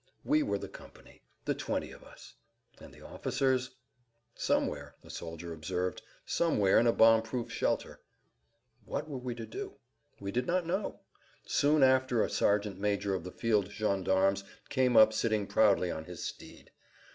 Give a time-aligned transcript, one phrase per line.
[0.25, 2.33] We were the company, the twenty of us.
[2.79, 3.75] And the officers?
[4.33, 7.99] "Somewhere," a soldier observed, "somewhere in a bomb proof shelter."
[8.83, 9.75] What were we to do?
[10.19, 11.01] We did not know.
[11.45, 16.23] Soon after a sergeant major of the field gendarmes came up sitting proudly on his
[16.23, 16.71] steed.